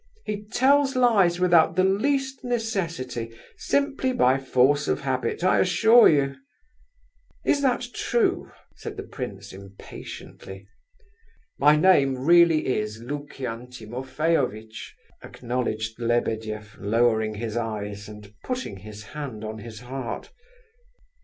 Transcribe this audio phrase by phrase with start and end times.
[0.25, 6.37] He tells lies without the least necessity, simply by force of habit, I assure you."
[7.45, 10.67] "Is that true?" said the prince impatiently.
[11.59, 19.43] "My name really is Lukian Timofeyovitch," acknowledged Lebedeff, lowering his eyes, and putting his hand
[19.43, 20.31] on his heart.